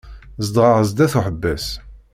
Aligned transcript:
Zedɣeɣ 0.45 0.79
sdat 0.89 1.13
uḥebbas. 1.19 1.65